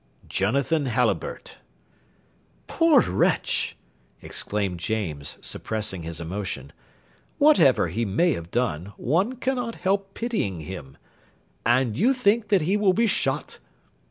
[0.27, 1.57] "Jonathan Halliburtt."
[2.65, 3.77] "Poor wretch!"
[4.19, 6.73] exclaimed James, suppressing his emotion.
[7.37, 10.97] "Whatever he may have done, one cannot help pitying him.
[11.67, 13.59] And you think that he will be shot?"